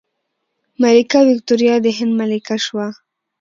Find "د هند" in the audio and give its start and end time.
1.85-2.13